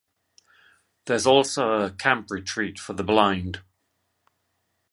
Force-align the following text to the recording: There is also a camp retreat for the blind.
There 1.05 1.15
is 1.15 1.27
also 1.27 1.73
a 1.83 1.91
camp 1.91 2.31
retreat 2.31 2.79
for 2.79 2.93
the 2.93 3.03
blind. 3.03 3.61